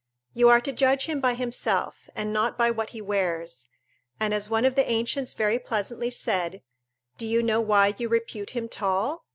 You 0.33 0.49
are 0.49 0.61
to 0.61 0.71
judge 0.71 1.05
him 1.05 1.19
by 1.19 1.35
himself 1.35 2.09
and 2.15 2.33
not 2.33 2.57
by 2.57 2.71
what 2.71 2.89
he 2.89 3.03
wears; 3.03 3.67
and, 4.19 4.33
as 4.33 4.49
one 4.49 4.65
of 4.65 4.73
the 4.73 4.89
ancients 4.89 5.35
very 5.35 5.59
pleasantly 5.59 6.09
said: 6.09 6.63
"Do 7.19 7.27
you 7.27 7.43
know 7.43 7.61
why 7.61 7.93
you 7.95 8.09
repute 8.09 8.49
him 8.49 8.67
tall? 8.67 9.25